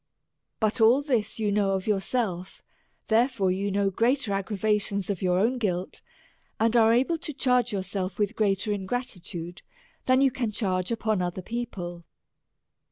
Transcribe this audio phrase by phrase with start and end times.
[0.59, 2.63] Kut all this you know of yourself;
[3.07, 6.01] therefore you know greater aggrava tions of your own guilt,
[6.59, 9.61] and are able to charge your self with greater ingratitude
[10.07, 12.03] than you can charge upon other people.